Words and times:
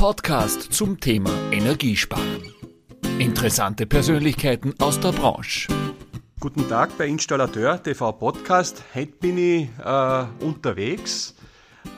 Podcast 0.00 0.72
zum 0.72 0.98
Thema 0.98 1.30
Energiesparen. 1.52 2.54
Interessante 3.18 3.84
Persönlichkeiten 3.84 4.72
aus 4.78 4.98
der 4.98 5.12
Branche. 5.12 5.68
Guten 6.40 6.66
Tag 6.70 6.96
bei 6.96 7.06
Installateur 7.06 7.82
TV 7.82 8.10
Podcast. 8.12 8.82
Heute 8.94 9.12
bin 9.20 9.36
ich 9.36 9.68
äh, 9.84 10.24
unterwegs 10.42 11.34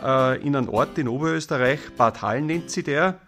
äh, 0.02 0.44
in 0.44 0.56
einem 0.56 0.68
Ort 0.70 0.98
in 0.98 1.06
Oberösterreich, 1.06 1.78
Bad 1.96 2.20
Hall 2.22 2.42
nennt 2.42 2.72
sie 2.72 2.82
der, 2.82 3.20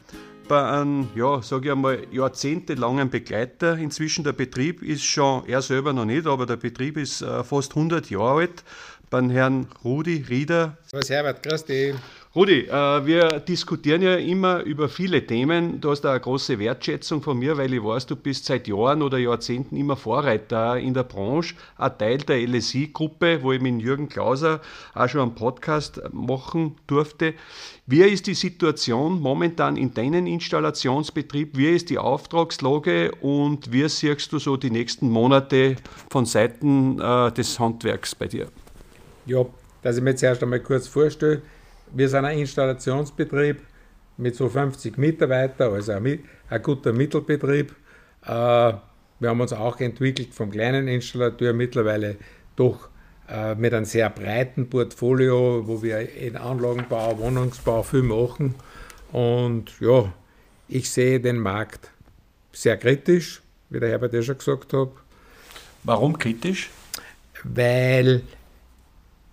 bei 0.49 0.69
einem, 0.69 1.07
ja, 1.15 1.41
sage 1.41 1.67
ich 1.67 1.73
einmal, 1.73 2.09
jahrzehntelangen 2.11 3.11
Begleiter. 3.11 3.79
Inzwischen 3.79 4.25
der 4.25 4.33
Betrieb 4.33 4.83
ist 4.83 5.05
schon, 5.05 5.47
er 5.47 5.63
selber 5.63 5.93
noch 5.93 6.05
nicht, 6.05 6.27
aber 6.27 6.47
der 6.47 6.57
Betrieb 6.57 6.97
ist 6.97 7.23
äh, 7.23 7.45
fast 7.45 7.77
100 7.77 8.11
Jahre 8.11 8.41
alt. 8.41 8.65
Beim 9.09 9.31
Herrn 9.31 9.69
Rudi 9.85 10.25
Rieder. 10.29 10.79
Servus 10.87 11.11
Herbert, 11.11 11.45
grüß 11.45 11.65
dich. 11.65 11.95
Rudi, 12.37 12.63
äh, 12.63 13.07
wir 13.07 13.39
diskutieren 13.39 14.03
ja 14.03 14.17
immer 14.17 14.65
über 14.65 14.89
viele 14.89 15.25
Themen. 15.25 15.81
Du 15.81 15.93
hast 15.93 16.01
da 16.01 16.11
eine 16.11 16.21
große 16.21 16.59
Wertschätzung 16.59 17.23
von 17.23 17.39
mir, 17.39 17.57
weil 17.57 17.73
ich 17.73 17.85
weiß, 17.85 18.07
du 18.07 18.17
bist 18.17 18.47
seit 18.47 18.67
Jahren 18.67 19.03
oder 19.03 19.19
Jahrzehnten 19.19 19.77
immer 19.77 19.95
Vorreiter 19.95 20.77
in 20.77 20.95
der 20.95 21.05
Branche, 21.05 21.55
ein 21.79 21.97
Teil 21.97 22.19
der 22.19 22.39
LSI-Gruppe, 22.39 23.41
wo 23.41 23.53
ich 23.53 23.61
mit 23.61 23.81
Jürgen 23.81 24.09
Klauser 24.09 24.61
auch 24.95 25.09
schon 25.09 25.21
einen 25.21 25.37
Podcast 25.37 26.03
machen 26.11 26.75
durfte. 26.89 27.35
Wie 27.87 28.03
ist 28.03 28.27
die 28.27 28.35
Situation 28.35 29.21
momentan 29.21 29.77
in 29.77 29.95
deinem 29.95 30.27
Installationsbetrieb? 30.27 31.57
Wie 31.57 31.69
ist 31.69 31.89
die 31.89 31.99
Auftragslage 31.99 33.13
und 33.21 33.71
wie 33.73 33.89
siehst 33.89 34.33
du 34.33 34.41
so 34.41 34.57
die 34.57 34.71
nächsten 34.71 35.09
Monate 35.09 35.77
von 36.11 36.27
Seiten 36.27 36.99
äh, 37.01 37.31
des 37.31 37.61
Handwerks 37.61 38.13
bei 38.17 38.27
dir? 38.27 38.49
Ja, 39.25 39.47
dass 39.83 39.99
ich 39.99 40.03
mir 40.03 40.17
zuerst 40.17 40.43
einmal 40.43 40.59
kurz 40.59 40.89
vorstelle 40.89 41.41
wir 41.95 42.09
sind 42.09 42.25
ein 42.25 42.39
Installationsbetrieb 42.39 43.61
mit 44.17 44.37
so 44.37 44.49
50 44.49 44.99
Mitarbeitern, 44.99 45.73
also 45.73 45.93
ein, 45.93 46.25
ein 46.51 46.63
guter 46.63 46.93
Mittelbetrieb. 46.93 47.75
Äh, 48.25 48.73
wir 49.21 49.31
haben 49.31 49.41
uns 49.41 49.53
auch 49.53 49.81
entwickelt 49.81 50.35
vom 50.35 50.51
kleinen 50.51 50.89
Installateur 50.89 51.53
mittlerweile 51.53 52.17
doch 52.57 52.89
äh, 53.29 53.55
mit 53.55 53.73
einem 53.73 53.85
sehr 53.85 54.11
breiten 54.11 54.69
Portfolio, 54.69 55.63
wo 55.67 55.83
wir 55.83 56.15
in 56.15 56.37
Anlagenbau, 56.37 57.19
Wohnungsbau 57.19 57.83
viel 57.83 58.03
machen. 58.03 58.55
Und 59.13 59.81
ja, 59.81 60.13
ich 60.69 60.91
sehe 60.91 61.21
den 61.21 61.39
Markt 61.39 61.91
sehr 62.53 62.77
kritisch, 62.77 63.43
wie 63.71 63.81
der 63.81 63.91
Herbert 63.91 64.13
ja 64.13 64.23
schon 64.23 64.39
gesagt 64.39 64.73
hat. 64.73 64.91
Warum 65.85 66.19
kritisch? 66.19 66.71
Weil 67.45 68.23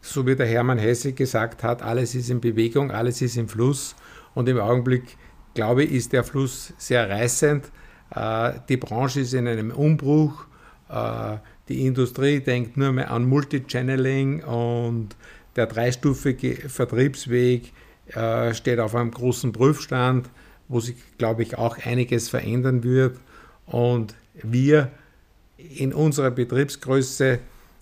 so 0.01 0.25
wie 0.25 0.35
der 0.35 0.47
Hermann 0.47 0.79
Hesse 0.79 1.13
gesagt 1.13 1.63
hat, 1.63 1.81
alles 1.81 2.15
ist 2.15 2.29
in 2.29 2.41
Bewegung, 2.41 2.91
alles 2.91 3.21
ist 3.21 3.37
im 3.37 3.47
Fluss 3.47 3.95
und 4.33 4.49
im 4.49 4.59
Augenblick, 4.59 5.17
glaube 5.53 5.83
ich, 5.83 5.91
ist 5.91 6.13
der 6.13 6.23
Fluss 6.23 6.73
sehr 6.77 7.09
reißend. 7.09 7.71
Äh, 8.13 8.53
die 8.67 8.77
Branche 8.77 9.21
ist 9.21 9.33
in 9.33 9.47
einem 9.47 9.71
Umbruch. 9.71 10.45
Äh, 10.89 11.37
die 11.69 11.85
Industrie 11.85 12.39
denkt 12.39 12.77
nur 12.77 12.91
mehr 12.91 13.11
an 13.11 13.25
Multichanneling 13.25 14.43
und 14.43 15.15
der 15.55 15.67
dreistufige 15.67 16.69
Vertriebsweg 16.69 17.71
äh, 18.07 18.53
steht 18.53 18.79
auf 18.79 18.95
einem 18.95 19.11
großen 19.11 19.51
Prüfstand, 19.51 20.29
wo 20.67 20.79
sich, 20.79 20.95
glaube 21.17 21.43
ich, 21.43 21.57
auch 21.57 21.77
einiges 21.85 22.29
verändern 22.29 22.83
wird. 22.83 23.19
Und 23.65 24.15
wir 24.41 24.91
in 25.57 25.93
unserer 25.93 26.31
Betriebsgröße 26.31 27.39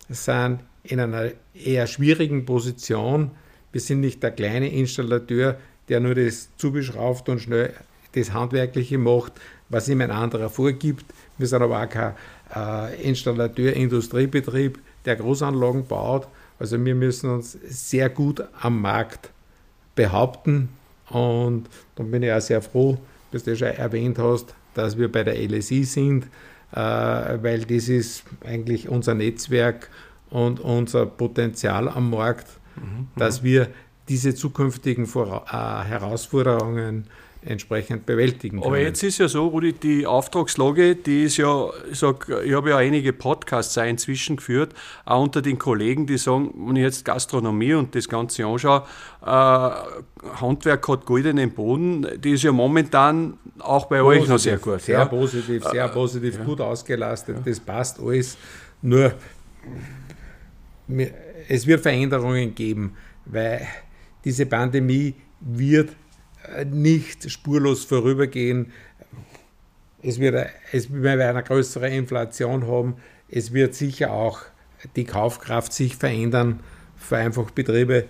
sind 0.10 0.60
in 0.84 1.00
einer 1.00 1.32
eher 1.54 1.88
schwierigen 1.88 2.46
Position. 2.46 3.32
Wir 3.72 3.82
sind 3.82 4.00
nicht 4.00 4.24
der 4.24 4.32
kleine 4.32 4.72
Installateur, 4.72 5.58
der 5.90 6.00
nur 6.00 6.16
das 6.16 6.50
zubeschraubt 6.58 7.30
und 7.30 7.40
schnell 7.40 7.74
das 8.14 8.34
Handwerkliche 8.34 8.98
macht, 8.98 9.34
was 9.70 9.88
ihm 9.88 10.02
ein 10.02 10.12
anderer 10.12 10.50
vorgibt. 10.50 11.06
Wir 11.38 11.48
sind 11.48 11.62
aber 11.62 11.84
auch 11.84 11.90
kein 11.90 12.14
äh, 12.56 13.02
Installateur, 13.08 13.74
Industriebetrieb, 13.74 14.80
der 15.06 15.16
Großanlagen 15.16 15.86
baut. 15.86 16.28
Also 16.58 16.84
wir 16.84 16.96
müssen 16.96 17.30
uns 17.30 17.58
sehr 17.68 18.10
gut 18.10 18.44
am 18.60 18.82
Markt 18.82 19.30
behaupten 19.96 20.70
und 21.10 21.68
dann 21.96 22.12
bin 22.12 22.24
ich 22.24 22.32
auch 22.32 22.42
sehr 22.42 22.62
froh, 22.62 22.98
dass 23.32 23.44
du 23.44 23.56
schon 23.56 23.70
erwähnt 23.70 24.18
hast, 24.18 24.54
dass 24.74 24.98
wir 24.98 25.12
bei 25.12 25.24
der 25.24 25.36
LSI 25.36 25.84
sind, 25.84 26.26
äh, 26.72 26.78
weil 26.78 27.62
das 27.62 27.90
ist 27.90 28.24
eigentlich 28.46 28.90
unser 28.90 29.16
Netzwerk 29.16 29.90
und 30.30 30.60
unser 30.60 31.06
Potenzial 31.06 31.88
am 31.88 32.10
Markt, 32.10 32.48
mhm. 32.76 33.08
dass 33.16 33.44
wir 33.44 33.68
diese 34.08 34.34
zukünftigen 34.34 35.06
Vor 35.06 35.46
äh, 35.48 35.54
Herausforderungen 35.88 37.06
entsprechend 37.42 38.06
bewältigen 38.06 38.58
können. 38.58 38.68
Aber 38.68 38.80
jetzt 38.80 39.02
ist 39.02 39.18
ja 39.18 39.28
so, 39.28 39.48
Rudi, 39.48 39.74
die 39.74 40.06
Auftragslage, 40.06 40.96
die 40.96 41.24
ist 41.24 41.38
ja, 41.38 41.70
ich, 41.90 41.98
sag, 41.98 42.28
ich 42.44 42.54
habe 42.54 42.72
ja 42.72 42.78
einige 42.78 43.14
Podcasts 43.14 43.78
auch 43.78 43.86
inzwischen 43.86 44.36
geführt, 44.36 44.74
auch 45.06 45.24
unter 45.24 45.42
den 45.42 45.58
Kollegen, 45.58 46.06
die 46.06 46.18
sagen, 46.18 46.54
wenn 46.68 46.76
ich 46.76 46.84
jetzt 46.84 47.06
Gastronomie 47.06 47.76
und 47.76 47.96
das 47.96 48.10
Ganze 48.10 48.46
anschaue, 48.46 48.84
äh, 49.26 49.30
Handwerk 49.30 50.88
hat 50.90 51.06
goldenen 51.06 51.52
Boden, 51.52 52.06
die 52.18 52.32
ist 52.32 52.44
ja 52.44 52.52
momentan 52.52 53.38
auch 53.60 53.86
bei 53.86 54.02
positiv, 54.02 54.24
euch 54.24 54.30
noch 54.30 54.40
sehr 54.40 54.58
gut. 54.58 54.82
Sehr 54.82 55.00
ja. 55.00 55.06
positiv, 55.06 55.64
sehr 55.64 55.86
äh, 55.86 55.90
positiv, 55.90 56.38
ja. 56.40 56.44
gut 56.44 56.60
ausgelastet, 56.60 57.38
ja. 57.38 57.42
das 57.46 57.60
passt 57.60 58.02
alles. 58.02 58.38
Nur 58.82 59.14
es 61.48 61.68
wird 61.68 61.82
Veränderungen 61.82 62.56
geben, 62.56 62.96
weil 63.26 63.68
diese 64.26 64.46
Pandemie 64.46 65.16
wird 65.40 65.92
äh, 66.56 66.66
nicht 66.66 67.30
spurlos 67.30 67.86
vorübergehen. 67.86 68.72
Es 70.02 70.20
wird, 70.20 70.48
es 70.72 70.92
wird 70.92 71.22
eine 71.22 71.44
größere 71.44 71.90
Inflation 71.90 72.68
haben. 72.68 72.96
Es 73.30 73.54
wird 73.54 73.76
sicher 73.76 74.12
auch 74.12 74.42
die 74.96 75.04
Kaufkraft 75.04 75.74
sich 75.74 75.96
verändern 75.96 76.62
für 76.96 77.18
einfach 77.18 77.52
Betriebe, 77.52 78.06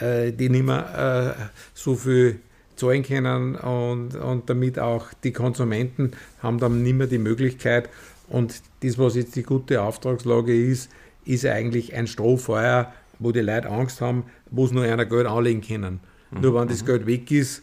äh, 0.00 0.32
die 0.32 0.48
nicht 0.48 0.64
mehr 0.64 1.36
äh, 1.38 1.42
so 1.74 1.94
viel 1.94 2.40
zahlen 2.76 3.02
können 3.02 3.56
und, 3.56 4.14
und 4.14 4.48
damit 4.48 4.78
auch 4.78 5.06
die 5.24 5.32
Konsumenten 5.32 6.12
haben 6.42 6.58
dann 6.58 6.82
nicht 6.82 6.94
mehr 6.94 7.06
die 7.06 7.18
Möglichkeit. 7.18 7.88
Und 8.28 8.62
das, 8.82 8.98
was 8.98 9.16
jetzt 9.16 9.36
die 9.36 9.42
gute 9.42 9.82
Auftragslage 9.82 10.54
ist, 10.54 10.90
ist 11.28 11.44
eigentlich 11.46 11.94
ein 11.94 12.06
Strohfeuer, 12.06 12.92
wo 13.18 13.32
die 13.32 13.40
Leute 13.40 13.68
Angst 13.68 14.00
haben, 14.00 14.24
wo 14.50 14.64
es 14.64 14.72
nur 14.72 14.84
einer 14.84 15.04
Geld 15.04 15.26
anlegen 15.26 15.60
können. 15.60 16.00
Mhm. 16.30 16.40
Nur 16.40 16.60
wenn 16.60 16.68
das 16.68 16.82
mhm. 16.82 16.86
Geld 16.86 17.06
weg 17.06 17.30
ist, 17.30 17.62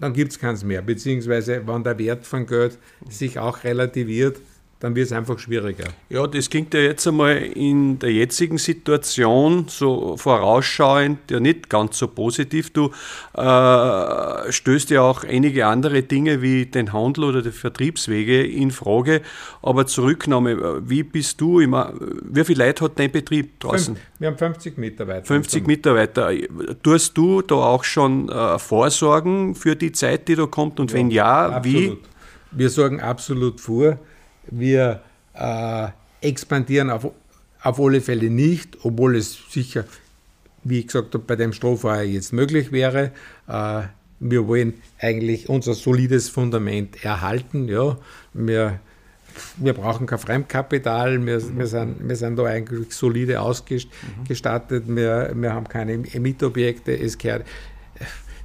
dann 0.00 0.12
gibt 0.12 0.32
es 0.32 0.38
keins 0.38 0.64
mehr. 0.64 0.82
Beziehungsweise, 0.82 1.66
wenn 1.66 1.84
der 1.84 1.98
Wert 1.98 2.26
von 2.26 2.46
Geld 2.46 2.78
sich 3.08 3.38
auch 3.38 3.64
relativiert, 3.64 4.38
dann 4.80 4.94
wird 4.94 5.06
es 5.06 5.12
einfach 5.12 5.38
schwieriger. 5.38 5.84
Ja, 6.10 6.26
das 6.26 6.50
klingt 6.50 6.74
ja 6.74 6.80
jetzt 6.80 7.06
einmal 7.06 7.36
in 7.36 7.98
der 7.98 8.12
jetzigen 8.12 8.58
Situation 8.58 9.66
so 9.68 10.16
vorausschauend 10.16 11.30
ja 11.30 11.40
nicht 11.40 11.70
ganz 11.70 11.98
so 11.98 12.08
positiv. 12.08 12.70
Du 12.70 12.90
äh, 13.34 14.52
stößt 14.52 14.90
ja 14.90 15.02
auch 15.02 15.24
einige 15.24 15.66
andere 15.66 16.02
Dinge 16.02 16.42
wie 16.42 16.66
den 16.66 16.92
Handel 16.92 17.24
oder 17.24 17.42
die 17.42 17.50
Vertriebswege 17.50 18.44
in 18.44 18.70
Frage. 18.70 19.22
Aber 19.62 19.86
Zurücknahme, 19.86 20.82
wie 20.88 21.02
bist 21.02 21.40
du 21.40 21.60
immer, 21.60 21.94
wie 22.22 22.44
viele 22.44 22.66
Leute 22.66 22.84
hat 22.84 22.98
dein 22.98 23.10
Betrieb 23.10 23.58
draußen? 23.60 23.96
Wir 24.18 24.28
haben 24.28 24.38
50 24.38 24.76
Mitarbeiter. 24.76 25.24
50 25.24 25.66
Mitarbeiter. 25.66 26.30
Tust 26.82 27.16
du 27.16 27.42
da 27.42 27.54
auch 27.54 27.84
schon 27.84 28.28
äh, 28.28 28.58
Vorsorgen 28.58 29.54
für 29.54 29.76
die 29.76 29.92
Zeit, 29.92 30.28
die 30.28 30.34
da 30.34 30.46
kommt? 30.46 30.80
Und 30.80 30.90
ja, 30.90 30.96
wenn 30.98 31.10
ja, 31.10 31.48
absolut. 31.48 31.64
wie? 31.64 31.98
Wir 32.50 32.70
sorgen 32.70 33.00
absolut 33.00 33.60
vor. 33.60 33.98
Wir 34.50 35.02
äh, 35.34 35.88
expandieren 36.20 36.90
auf, 36.90 37.10
auf 37.62 37.80
alle 37.80 38.00
Fälle 38.00 38.30
nicht, 38.30 38.78
obwohl 38.82 39.16
es 39.16 39.38
sicher, 39.50 39.84
wie 40.62 40.80
ich 40.80 40.86
gesagt 40.86 41.14
habe, 41.14 41.24
bei 41.24 41.36
dem 41.36 41.52
Strohfeuer 41.52 42.02
jetzt 42.02 42.32
möglich 42.32 42.72
wäre. 42.72 43.12
Äh, 43.48 43.82
wir 44.20 44.46
wollen 44.48 44.74
eigentlich 45.00 45.48
unser 45.48 45.74
solides 45.74 46.28
Fundament 46.28 47.04
erhalten. 47.04 47.68
Ja. 47.68 47.98
Wir, 48.32 48.80
wir 49.56 49.72
brauchen 49.74 50.06
kein 50.06 50.18
Fremdkapital, 50.18 51.24
wir, 51.26 51.56
wir, 51.56 51.66
sind, 51.66 52.08
wir 52.08 52.16
sind 52.16 52.38
da 52.38 52.44
eigentlich 52.44 52.92
solide 52.92 53.40
ausgestattet, 53.40 54.84
wir, 54.86 55.32
wir 55.34 55.52
haben 55.52 55.68
keine 55.68 55.98
Mietobjekte, 55.98 56.96
es 56.96 57.18
kehrt, 57.18 57.44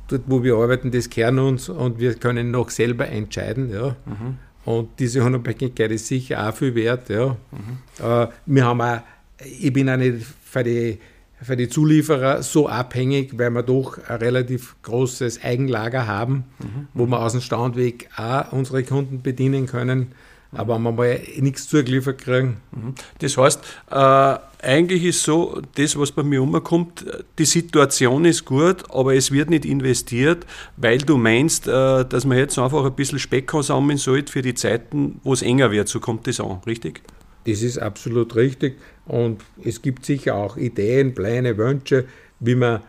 dort 0.07 0.24
wo 0.25 0.44
wir 0.44 0.56
arbeiten, 0.56 0.92
das 0.92 1.10
kehren 1.10 1.40
uns 1.40 1.69
und 1.69 2.00
wir 2.00 2.16
können 2.16 2.51
noch 2.51 2.69
selber 2.69 3.07
entscheiden. 3.07 3.72
Ja. 3.72 3.96
Mhm. 4.06 4.38
Und 4.66 4.90
diese 5.00 5.24
Unabhängigkeit 5.24 5.92
ist 5.92 6.08
sicher 6.08 6.48
auch 6.48 6.56
viel 6.56 6.76
wert. 6.76 7.10
Ja. 7.10 7.38
Mhm. 7.52 8.28
Wir 8.46 8.66
haben 8.66 8.82
auch, 8.82 9.00
ich 9.44 9.74
bin 9.74 9.90
auch 9.90 9.98
nicht 9.98 10.26
für 10.44 10.64
die, 10.64 11.00
für 11.42 11.56
die 11.56 11.70
Zulieferer 11.70 12.44
so 12.44 12.68
abhängig, 12.68 13.38
weil 13.38 13.52
wir 13.52 13.64
doch 13.64 13.98
ein 14.08 14.18
relativ 14.18 14.76
großes 14.84 15.44
Eigenlager 15.44 16.08
haben, 16.08 16.44
mhm. 16.60 16.88
wo 16.94 17.06
wir 17.08 17.20
aus 17.22 17.32
dem 17.32 17.42
Standweg 17.42 18.10
auch 18.18 18.52
unsere 18.52 18.84
Kunden 18.84 19.22
bedienen 19.22 19.66
können. 19.66 20.12
Aber 20.51 20.75
wenn 20.75 20.84
wir 20.84 20.92
mal 20.92 21.22
nichts 21.38 21.68
zugeliefert 21.68 22.19
kriegen. 22.19 22.57
Mhm. 22.72 22.96
Das 23.19 23.38
heißt, 23.38 23.60
äh, 23.92 24.38
eigentlich 24.62 25.06
ist 25.06 25.24
so, 25.24 25.62
das, 25.75 25.98
was 25.98 26.12
bei 26.12 26.24
mir 26.24 26.42
umkommt, 26.42 27.06
die 27.38 27.46
Situation 27.46 28.25
ist 28.25 28.46
gut, 28.46 28.84
aber 28.90 29.16
es 29.16 29.31
wird 29.31 29.50
nicht 29.50 29.66
investiert, 29.66 30.46
weil 30.75 30.98
du 30.98 31.18
meinst, 31.18 31.68
äh, 31.68 32.04
dass 32.06 32.25
man 32.25 32.38
jetzt 32.38 32.57
einfach 32.57 32.84
ein 32.84 32.96
bisschen 32.96 33.19
Speck 33.19 33.51
sammeln 33.62 33.98
sollte 33.98 34.31
für 34.31 34.42
die 34.42 34.54
Zeiten, 34.56 35.19
wo 35.24 35.34
es 35.34 35.42
enger 35.42 35.72
wird. 35.72 35.88
So 35.88 36.00
kommt 36.00 36.28
das 36.28 36.40
an, 36.40 36.60
richtig? 36.66 37.01
Das 37.46 37.62
ist 37.62 37.78
absolut 37.78 38.36
richtig. 38.36 38.78
Und 39.06 39.42
es 39.63 39.81
gibt 39.81 40.06
sicher 40.06 40.36
auch 40.36 40.57
Ideen, 40.57 41.13
Pläne, 41.13 41.57
Wünsche, 41.57 42.06
wie 42.40 42.56
man 42.56 42.81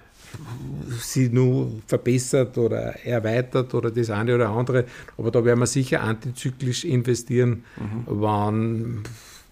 sie 1.00 1.28
nur 1.28 1.72
verbessert 1.86 2.56
oder 2.58 3.04
erweitert 3.04 3.74
oder 3.74 3.90
das 3.90 4.10
eine 4.10 4.34
oder 4.34 4.50
andere. 4.50 4.84
Aber 5.16 5.30
da 5.30 5.44
werden 5.44 5.60
wir 5.60 5.66
sicher 5.66 6.02
antizyklisch 6.02 6.84
investieren, 6.84 7.64
mhm. 7.76 8.04
wann, 8.06 9.02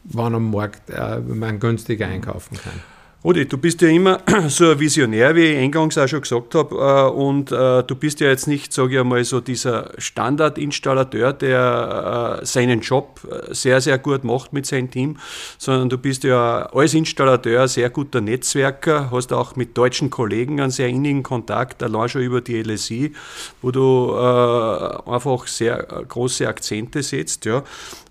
wann 0.05 0.35
am 0.35 0.51
Markt 0.51 0.91
äh, 0.91 1.19
man 1.21 1.59
günstiger 1.61 2.07
einkaufen 2.07 2.57
kann. 2.57 2.98
Rudi, 3.29 3.45
du 3.45 3.59
bist 3.59 3.83
ja 3.83 3.89
immer 3.89 4.21
so 4.49 4.71
ein 4.71 4.81
Visionär, 4.81 5.37
wie 5.37 5.49
ich 5.49 5.59
eingangs 5.59 5.99
auch 5.99 6.09
schon 6.09 6.23
gesagt 6.23 6.55
habe. 6.55 6.75
Äh, 6.75 7.11
und 7.11 7.53
äh, 7.53 7.83
du 7.83 7.95
bist 7.95 8.21
ja 8.21 8.29
jetzt 8.29 8.49
nicht, 8.49 8.73
sage 8.73 8.95
ich 8.95 9.01
einmal, 9.01 9.23
so 9.23 9.43
dieser 9.43 9.93
Standardinstallateur, 9.99 11.35
der 11.35 12.39
äh, 12.41 12.47
seinen 12.47 12.81
Job 12.81 13.21
sehr, 13.51 13.83
sehr 13.83 13.99
gut 13.99 14.25
macht 14.25 14.55
mit 14.55 14.65
seinem 14.65 14.91
Team, 14.91 15.19
sondern 15.59 15.91
du 15.91 15.99
bist 15.99 16.25
ja 16.25 16.71
als 16.73 16.95
Installateur 16.95 17.65
ein 17.65 17.69
sehr 17.69 17.91
guter 17.91 18.23
Netzwerker, 18.23 19.11
hast 19.11 19.31
auch 19.35 19.57
mit 19.57 19.77
deutschen 19.77 20.09
Kollegen 20.09 20.59
einen 20.63 20.71
sehr 20.71 20.89
innigen 20.89 21.23
Kontakt, 21.23 21.83
allein 21.83 22.09
schon 22.09 22.23
über 22.23 22.41
die 22.41 22.63
LSI, 22.63 23.13
wo 23.61 23.71
du 23.71 24.15
einfach 24.17 25.47
sehr 25.47 25.87
große 26.09 26.49
Akzente 26.49 27.03
setzt. 27.03 27.45
Ja. 27.45 27.63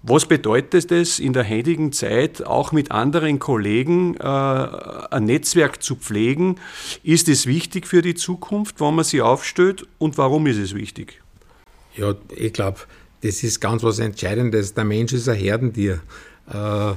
Was 0.04 0.26
bedeutet 0.26 0.92
es 0.92 1.20
in 1.20 1.34
der 1.34 1.50
heutigen 1.50 1.92
Zeit, 1.92 2.46
auch 2.46 2.72
mit 2.72 2.92
anderen 2.92 3.40
Kollegen 3.40 4.16
ein 5.12 5.26
Netzwerk 5.26 5.82
zu 5.82 5.96
pflegen? 5.96 6.60
Ist 7.04 7.30
es 7.30 7.48
wichtig 7.48 7.88
für 7.88 8.02
die 8.02 8.16
Zukunft, 8.16 8.76
wann 8.80 8.96
man 8.96 9.06
sie 9.06 9.22
aufstellt 9.22 9.86
und 9.98 10.18
warum 10.18 10.48
ist 10.48 10.58
es 10.58 10.74
wichtig? 10.76 11.22
Ja, 11.96 12.16
ich 12.36 12.54
glaube, 12.54 12.80
das 13.22 13.44
ist 13.44 13.60
ganz 13.60 13.84
was 13.84 14.00
Entscheidendes. 14.00 14.74
Der 14.74 14.84
Mensch 14.84 15.14
ist 15.14 15.28
ein 15.28 15.36
Herdentier. 15.36 16.02
Äh, 16.52 16.94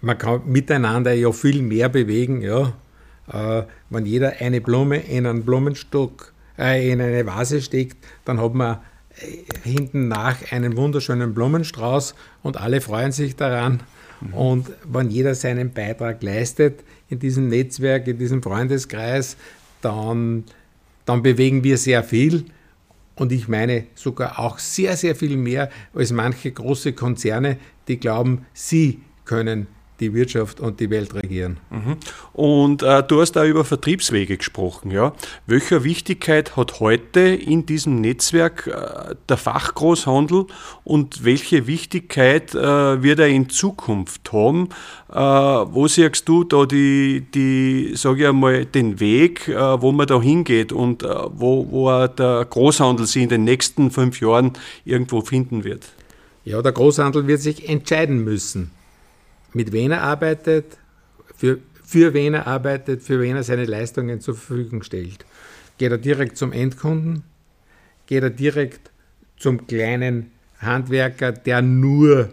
man 0.00 0.18
kann 0.18 0.42
miteinander 0.46 1.12
ja 1.12 1.30
viel 1.32 1.62
mehr 1.62 1.88
bewegen. 1.88 2.42
Ja. 2.42 2.74
Äh, 3.32 3.64
wenn 3.90 4.06
jeder 4.06 4.34
eine 4.40 4.60
Blume 4.60 4.98
in 4.98 5.26
einen 5.26 5.44
Blumenstock, 5.44 6.32
äh, 6.58 6.90
in 6.90 7.00
eine 7.00 7.24
Vase 7.26 7.62
steckt, 7.62 7.96
dann 8.24 8.40
hat 8.40 8.54
man 8.54 8.78
hinten 9.64 10.08
nach 10.08 10.36
einen 10.52 10.76
wunderschönen 10.76 11.34
Blumenstrauß 11.34 12.14
und 12.42 12.56
alle 12.56 12.80
freuen 12.80 13.12
sich 13.12 13.36
daran. 13.36 13.80
Mhm. 14.20 14.34
Und 14.34 14.70
wenn 14.84 15.10
jeder 15.10 15.34
seinen 15.34 15.72
Beitrag 15.72 16.22
leistet 16.22 16.84
in 17.08 17.18
diesem 17.18 17.48
Netzwerk, 17.48 18.06
in 18.06 18.18
diesem 18.18 18.42
Freundeskreis, 18.42 19.36
dann, 19.80 20.44
dann 21.04 21.22
bewegen 21.22 21.64
wir 21.64 21.78
sehr 21.78 22.04
viel. 22.04 22.44
Und 23.14 23.32
ich 23.32 23.48
meine 23.48 23.84
sogar 23.94 24.38
auch 24.38 24.58
sehr, 24.58 24.96
sehr 24.96 25.14
viel 25.14 25.36
mehr 25.36 25.70
als 25.94 26.12
manche 26.12 26.52
große 26.52 26.92
Konzerne, 26.92 27.58
die 27.88 27.98
glauben, 27.98 28.46
sie 28.54 29.00
können 29.24 29.66
die 30.00 30.14
Wirtschaft 30.14 30.60
und 30.60 30.80
die 30.80 30.90
Welt 30.90 31.14
regieren. 31.14 31.58
Mhm. 31.70 31.96
Und 32.32 32.82
äh, 32.82 33.02
du 33.02 33.20
hast 33.20 33.32
da 33.32 33.44
über 33.44 33.64
Vertriebswege 33.64 34.36
gesprochen. 34.36 34.90
Ja? 34.90 35.12
Welche 35.46 35.84
Wichtigkeit 35.84 36.56
hat 36.56 36.80
heute 36.80 37.20
in 37.20 37.66
diesem 37.66 38.00
Netzwerk 38.00 38.66
äh, 38.66 39.14
der 39.28 39.36
Fachgroßhandel 39.36 40.46
und 40.84 41.24
welche 41.24 41.66
Wichtigkeit 41.66 42.54
äh, 42.54 43.02
wird 43.02 43.18
er 43.18 43.28
in 43.28 43.48
Zukunft 43.48 44.32
haben? 44.32 44.70
Äh, 45.10 45.16
wo 45.16 45.86
siehst 45.86 46.28
du 46.28 46.44
da 46.44 46.64
die, 46.64 47.26
die 47.34 47.92
sage 47.94 48.22
ich 48.22 48.28
einmal, 48.28 48.64
den 48.64 49.00
Weg, 49.00 49.48
äh, 49.48 49.82
wo 49.82 49.92
man 49.92 50.06
da 50.06 50.20
hingeht 50.20 50.72
und 50.72 51.02
äh, 51.02 51.08
wo, 51.08 51.66
wo 51.70 52.06
der 52.06 52.46
Großhandel 52.48 53.06
sich 53.06 53.22
in 53.22 53.28
den 53.28 53.44
nächsten 53.44 53.90
fünf 53.90 54.20
Jahren 54.20 54.52
irgendwo 54.84 55.20
finden 55.20 55.64
wird? 55.64 55.84
Ja, 56.44 56.62
der 56.62 56.72
Großhandel 56.72 57.26
wird 57.26 57.40
sich 57.40 57.68
entscheiden 57.68 58.24
müssen 58.24 58.70
mit 59.52 59.72
wem 59.72 59.92
er 59.92 60.02
arbeitet, 60.02 60.78
für, 61.36 61.58
für 61.84 62.14
wen 62.14 62.34
er 62.34 62.46
arbeitet, 62.46 63.02
für 63.02 63.20
wen 63.20 63.36
er 63.36 63.42
seine 63.42 63.64
Leistungen 63.64 64.20
zur 64.20 64.34
Verfügung 64.34 64.82
stellt. 64.82 65.24
Geht 65.78 65.92
er 65.92 65.98
direkt 65.98 66.36
zum 66.36 66.52
Endkunden? 66.52 67.22
Geht 68.06 68.22
er 68.22 68.30
direkt 68.30 68.90
zum 69.36 69.66
kleinen 69.66 70.30
Handwerker, 70.58 71.32
der 71.32 71.62
nur 71.62 72.28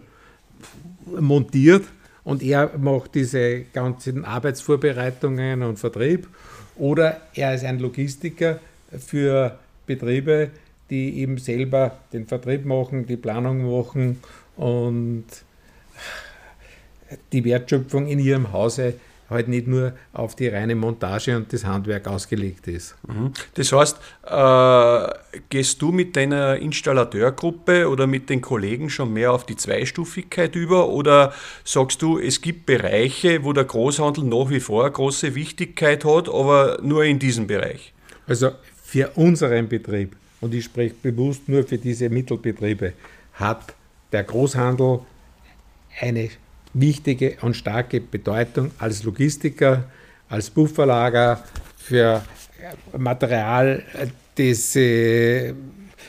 montiert 1.18 1.84
und 2.24 2.42
er 2.42 2.76
macht 2.76 3.14
diese 3.14 3.62
ganzen 3.72 4.24
Arbeitsvorbereitungen 4.24 5.62
und 5.62 5.78
Vertrieb? 5.78 6.28
Oder 6.76 7.22
er 7.34 7.54
ist 7.54 7.64
ein 7.64 7.78
Logistiker 7.78 8.60
für 8.98 9.58
Betriebe, 9.86 10.50
die 10.90 11.20
eben 11.20 11.38
selber 11.38 11.98
den 12.12 12.26
Vertrieb 12.26 12.64
machen, 12.64 13.06
die 13.06 13.16
Planung 13.16 13.70
machen 13.70 14.20
und 14.56 15.24
die 17.32 17.44
Wertschöpfung 17.44 18.06
in 18.06 18.18
ihrem 18.18 18.52
Hause 18.52 18.94
halt 19.30 19.48
nicht 19.48 19.66
nur 19.66 19.92
auf 20.12 20.34
die 20.36 20.48
reine 20.48 20.74
Montage 20.74 21.36
und 21.36 21.52
das 21.52 21.64
Handwerk 21.64 22.06
ausgelegt 22.06 22.66
ist. 22.66 22.94
Mhm. 23.06 23.32
Das 23.54 23.72
heißt, 23.72 23.98
äh, 24.24 25.40
gehst 25.50 25.82
du 25.82 25.92
mit 25.92 26.16
deiner 26.16 26.56
Installateurgruppe 26.56 27.88
oder 27.88 28.06
mit 28.06 28.30
den 28.30 28.40
Kollegen 28.40 28.88
schon 28.88 29.12
mehr 29.12 29.32
auf 29.32 29.44
die 29.44 29.56
Zweistufigkeit 29.56 30.54
über 30.54 30.88
oder 30.88 31.34
sagst 31.64 32.00
du, 32.00 32.18
es 32.18 32.40
gibt 32.40 32.66
Bereiche, 32.66 33.44
wo 33.44 33.52
der 33.52 33.64
Großhandel 33.64 34.24
nach 34.24 34.48
wie 34.48 34.60
vor 34.60 34.84
eine 34.84 34.92
große 34.92 35.34
Wichtigkeit 35.34 36.04
hat, 36.04 36.28
aber 36.28 36.78
nur 36.82 37.04
in 37.04 37.18
diesem 37.18 37.46
Bereich? 37.46 37.92
Also 38.26 38.52
für 38.82 39.10
unseren 39.16 39.68
Betrieb, 39.68 40.16
und 40.40 40.54
ich 40.54 40.64
spreche 40.64 40.94
bewusst 41.02 41.48
nur 41.48 41.64
für 41.64 41.76
diese 41.76 42.08
Mittelbetriebe, 42.08 42.94
hat 43.34 43.74
der 44.12 44.24
Großhandel 44.24 45.00
eine 46.00 46.30
wichtige 46.74 47.36
und 47.40 47.54
starke 47.54 48.00
Bedeutung 48.00 48.70
als 48.78 49.02
Logistiker, 49.02 49.84
als 50.28 50.50
Bufferlager 50.50 51.42
für 51.76 52.22
Material, 52.96 53.82
das 54.34 54.76
äh, 54.76 55.54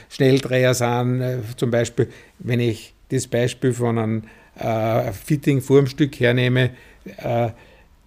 Schnelldreher 0.09 0.73
sind. 0.73 1.21
Äh, 1.21 1.37
zum 1.55 1.71
Beispiel, 1.71 2.09
wenn 2.39 2.59
ich 2.59 2.93
das 3.09 3.27
Beispiel 3.27 3.73
von 3.73 3.97
einem 3.97 4.23
äh, 4.55 5.11
Fitting-Formstück 5.11 6.19
hernehme, 6.19 6.71
äh, 7.17 7.49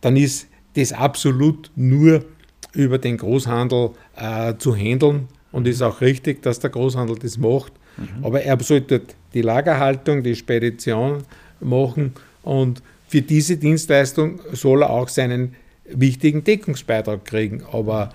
dann 0.00 0.16
ist 0.16 0.48
das 0.74 0.92
absolut 0.92 1.70
nur 1.76 2.24
über 2.72 2.98
den 2.98 3.16
Großhandel 3.16 3.90
äh, 4.16 4.54
zu 4.58 4.74
handeln 4.74 5.28
und 5.50 5.66
ist 5.66 5.82
auch 5.82 6.00
richtig, 6.00 6.42
dass 6.42 6.60
der 6.60 6.70
Großhandel 6.70 7.18
das 7.18 7.36
macht. 7.36 7.72
Mhm. 7.96 8.24
Aber 8.24 8.42
er 8.42 8.58
sollte 8.60 9.02
die 9.34 9.42
Lagerhaltung, 9.42 10.22
die 10.22 10.34
Spedition 10.34 11.24
machen 11.60 12.14
und 12.42 12.82
für 13.08 13.22
diese 13.22 13.56
Dienstleistung 13.56 14.40
soll 14.52 14.82
er 14.82 14.90
auch 14.90 15.08
seinen 15.08 15.54
wichtigen 15.84 16.44
Deckungsbeitrag 16.44 17.24
kriegen. 17.24 17.62
Aber 17.70 18.10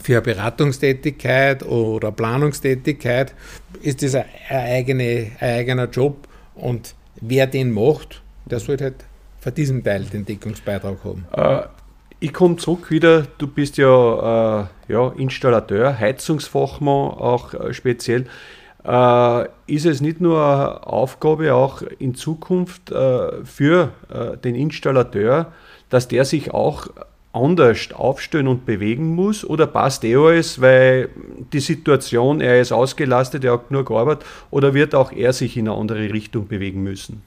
für 0.00 0.20
Beratungstätigkeit 0.20 1.62
oder 1.64 2.10
Planungstätigkeit 2.12 3.34
ist 3.82 4.02
das 4.02 4.14
ein, 4.14 4.24
eigene, 4.48 5.32
ein 5.38 5.58
eigener 5.58 5.88
Job. 5.88 6.28
Und 6.54 6.94
wer 7.20 7.46
den 7.46 7.72
macht, 7.72 8.22
der 8.46 8.60
sollte 8.60 8.84
halt 8.84 9.04
für 9.38 9.52
diesen 9.52 9.84
Teil 9.84 10.04
den 10.04 10.24
Deckungsbeitrag 10.24 11.04
haben. 11.04 11.26
Äh, 11.32 11.66
ich 12.20 12.32
komme 12.32 12.56
zurück 12.56 12.90
wieder, 12.90 13.26
du 13.38 13.48
bist 13.48 13.76
ja, 13.78 14.62
äh, 14.62 14.92
ja 14.92 15.08
Installateur, 15.16 15.98
Heizungsfachmann 15.98 17.10
auch 17.10 17.52
äh, 17.52 17.74
speziell 17.74 18.26
ist 18.84 19.86
es 19.86 20.00
nicht 20.00 20.20
nur 20.20 20.86
Aufgabe 20.86 21.54
auch 21.54 21.82
in 21.82 22.16
Zukunft 22.16 22.90
äh, 22.90 23.44
für 23.44 23.92
äh, 24.12 24.36
den 24.38 24.56
Installateur, 24.56 25.52
dass 25.88 26.08
der 26.08 26.24
sich 26.24 26.52
auch 26.52 26.88
anders 27.32 27.92
aufstellen 27.92 28.46
und 28.46 28.66
bewegen 28.66 29.14
muss 29.14 29.44
oder 29.44 29.66
passt 29.66 30.04
eh 30.04 30.16
alles, 30.16 30.60
weil 30.60 31.08
die 31.52 31.60
Situation, 31.60 32.40
er 32.40 32.60
ist 32.60 32.72
ausgelastet, 32.72 33.44
er 33.44 33.54
hat 33.54 33.70
nur 33.70 33.84
gearbeitet 33.84 34.26
oder 34.50 34.74
wird 34.74 34.94
auch 34.94 35.12
er 35.12 35.32
sich 35.32 35.56
in 35.56 35.68
eine 35.68 35.78
andere 35.78 36.12
Richtung 36.12 36.48
bewegen 36.48 36.82
müssen? 36.82 37.22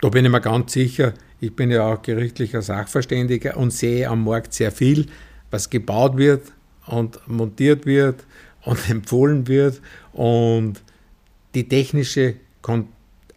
Da 0.00 0.08
bin 0.08 0.24
ich 0.24 0.30
mir 0.30 0.40
ganz 0.40 0.72
sicher, 0.72 1.12
ich 1.40 1.54
bin 1.54 1.70
ja 1.70 1.92
auch 1.92 2.00
gerichtlicher 2.00 2.62
Sachverständiger 2.62 3.56
und 3.56 3.72
sehe 3.72 4.08
am 4.08 4.24
Markt 4.24 4.54
sehr 4.54 4.72
viel, 4.72 5.06
was 5.50 5.68
gebaut 5.68 6.16
wird 6.16 6.52
und 6.86 7.20
montiert 7.28 7.84
wird 7.84 8.24
und 8.64 8.90
empfohlen 8.90 9.46
wird 9.46 9.80
und 10.12 10.82
die 11.54 11.68
technische 11.68 12.36
Kom 12.62 12.88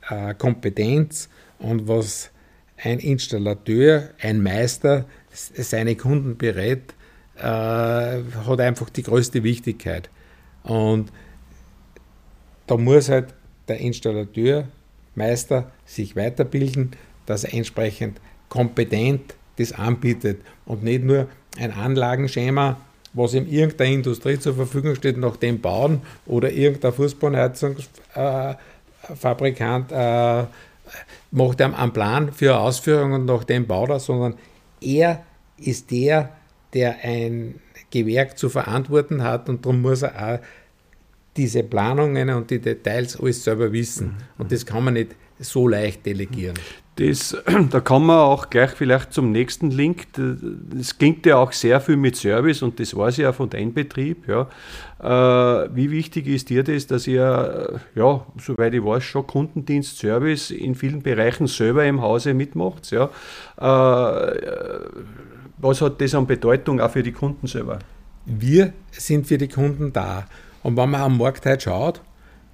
äh, 0.09 0.33
Kompetenz 0.33 1.29
und 1.59 1.87
was 1.87 2.29
ein 2.77 2.99
Installateur, 2.99 4.09
ein 4.21 4.43
Meister 4.43 5.05
seine 5.31 5.95
Kunden 5.95 6.37
berät, 6.37 6.93
äh, 7.37 7.41
hat 7.41 8.59
einfach 8.59 8.89
die 8.89 9.03
größte 9.03 9.43
Wichtigkeit. 9.43 10.09
Und 10.63 11.11
da 12.67 12.77
muss 12.77 13.09
halt 13.09 13.33
der 13.67 13.79
Installateur, 13.79 14.67
Meister 15.15 15.71
sich 15.85 16.15
weiterbilden, 16.15 16.91
dass 17.25 17.43
er 17.43 17.53
entsprechend 17.53 18.19
kompetent 18.49 19.35
das 19.57 19.71
anbietet 19.71 20.41
und 20.65 20.83
nicht 20.83 21.03
nur 21.03 21.27
ein 21.57 21.71
Anlagenschema, 21.71 22.81
was 23.13 23.33
ihm 23.33 23.47
irgendeine 23.47 23.93
Industrie 23.93 24.37
zur 24.39 24.55
Verfügung 24.55 24.95
steht, 24.95 25.17
nach 25.17 25.37
dem 25.37 25.61
bauen 25.61 26.01
oder 26.25 26.51
irgendein 26.51 26.93
Fußbodenheizungsfabrikant 26.93 29.91
äh, 29.91 30.41
äh, 30.41 30.45
macht 31.31 31.61
ihm 31.61 31.73
einen 31.73 31.93
Plan 31.93 32.31
für 32.31 32.55
eine 32.55 32.63
Ausführung 32.63 33.13
und 33.13 33.25
nach 33.25 33.43
dem 33.43 33.67
baut 33.67 33.89
er, 33.89 33.99
sondern 33.99 34.35
er 34.81 35.23
ist 35.57 35.91
der, 35.91 36.29
der 36.73 36.97
ein 37.03 37.59
Gewerk 37.91 38.37
zu 38.37 38.49
verantworten 38.49 39.23
hat 39.23 39.49
und 39.49 39.65
darum 39.65 39.81
muss 39.81 40.01
er 40.01 40.35
auch 40.35 40.39
diese 41.37 41.63
Planungen 41.63 42.29
und 42.29 42.51
die 42.51 42.59
Details 42.59 43.19
alles 43.19 43.43
selber 43.43 43.71
wissen. 43.71 44.17
Und 44.37 44.51
das 44.51 44.65
kann 44.65 44.83
man 44.83 44.95
nicht 44.95 45.15
so 45.39 45.67
leicht 45.67 46.05
delegieren. 46.05 46.55
Das, 46.95 47.35
da 47.71 47.79
kann 47.79 48.05
man 48.05 48.19
auch 48.19 48.49
gleich 48.49 48.71
vielleicht 48.71 49.13
zum 49.13 49.31
nächsten 49.31 49.71
Link. 49.71 50.07
Das 50.15 50.97
klingt 50.97 51.25
ja 51.25 51.37
auch 51.37 51.51
sehr 51.51 51.81
viel 51.81 51.97
mit 51.97 52.15
Service 52.15 52.61
und 52.61 52.79
das 52.79 52.95
weiß 52.95 53.17
ich 53.17 53.23
ja 53.23 53.33
von 53.33 53.49
deinem 53.49 53.73
Betrieb. 53.73 54.27
Ja. 54.27 54.47
Äh, 54.99 55.69
wie 55.73 55.89
wichtig 55.89 56.27
ist 56.27 56.49
dir 56.49 56.63
das, 56.63 56.85
dass 56.87 57.07
ihr, 57.07 57.81
ja, 57.95 58.25
soweit 58.39 58.73
ich 58.73 58.83
weiß, 58.83 59.03
schon 59.03 59.25
Kundendienst, 59.25 59.97
Service 59.97 60.51
in 60.51 60.75
vielen 60.75 61.01
Bereichen 61.01 61.47
selber 61.47 61.83
im 61.85 62.01
Hause 62.01 62.33
mitmacht? 62.33 62.91
Ja. 62.91 63.09
Äh, 63.57 64.39
was 65.57 65.81
hat 65.81 65.99
das 66.01 66.13
an 66.13 66.27
Bedeutung 66.27 66.79
auch 66.79 66.91
für 66.91 67.03
die 67.03 67.11
Kunden 67.11 67.47
selber? 67.47 67.79
Wir 68.25 68.73
sind 68.91 69.27
für 69.27 69.37
die 69.37 69.47
Kunden 69.47 69.91
da. 69.91 70.25
Und 70.61 70.77
wenn 70.77 70.89
man 70.91 71.01
am 71.01 71.17
Markt 71.17 71.45
heute 71.45 71.61
schaut, 71.61 72.01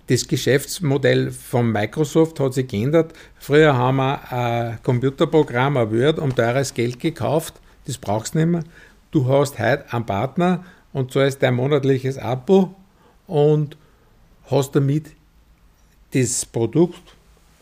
das 0.10 0.28
Geschäftsmodell 0.28 1.30
von 1.30 1.72
Microsoft 1.72 2.40
hat 2.40 2.56
sich 2.56 2.68
geändert. 2.68 3.14
Früher 3.38 3.78
haben 3.78 3.98
wir 3.98 4.32
ein 4.32 4.80
Computerprogramm, 4.82 5.78
ein 5.78 5.92
Word, 5.92 6.18
um 6.18 6.36
teures 6.36 6.74
Geld 6.74 7.00
gekauft. 7.00 7.54
Das 7.86 8.00
brauchst 8.00 8.34
du 8.34 8.40
nicht 8.40 8.48
mehr. 8.48 8.64
Du 9.12 9.28
hast 9.28 9.60
heute 9.60 9.86
einen 9.94 10.08
Partner 10.08 10.66
und 10.94 11.12
zahlst 11.14 11.44
dein 11.44 11.54
monatliches 11.54 12.18
Abo 12.18 12.74
und 13.28 13.78
hast 14.50 14.76
damit 14.76 15.12
das 16.12 16.44
Produkt, 16.44 17.02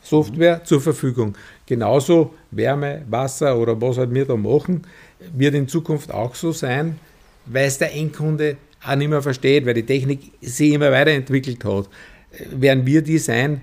Software 0.01 0.63
zur 0.63 0.79
Verfügung. 0.79 1.35
Genauso 1.65 2.33
Wärme, 2.51 3.03
Wasser 3.09 3.57
oder 3.57 3.79
was 3.81 3.97
halt 3.97 4.13
wir 4.13 4.25
da 4.25 4.37
machen, 4.37 4.83
wird 5.35 5.53
in 5.53 5.67
Zukunft 5.67 6.13
auch 6.13 6.33
so 6.33 6.53
sein, 6.53 6.97
weil 7.45 7.67
es 7.67 7.77
der 7.77 7.93
Endkunde 7.93 8.55
auch 8.85 8.95
nicht 8.95 9.09
mehr 9.09 9.21
versteht, 9.21 9.65
weil 9.65 9.73
die 9.73 9.85
Technik 9.85 10.31
sich 10.39 10.71
immer 10.71 10.93
weiterentwickelt 10.93 11.65
hat 11.65 11.89
werden 12.51 12.85
wir 12.85 13.01
die 13.01 13.17
sein, 13.17 13.61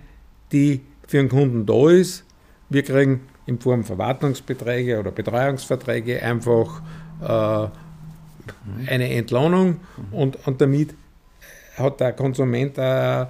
die 0.53 0.81
für 1.07 1.19
den 1.19 1.29
Kunden 1.29 1.67
da 1.67 1.91
ist. 1.91 2.25
Wir 2.69 2.83
kriegen 2.83 3.23
in 3.47 3.59
Form 3.61 3.85
von 3.85 3.99
Wartungsbeträge 3.99 4.99
oder 4.99 5.11
Betreuungsverträge 5.11 6.23
einfach 6.23 6.83
äh, 7.21 7.69
eine 8.87 9.11
Entlohnung 9.11 9.81
und, 10.11 10.47
und 10.47 10.61
damit 10.61 10.95
hat 11.77 12.01
der 12.01 12.13
Konsument 12.13 12.79
äh, 12.79 13.27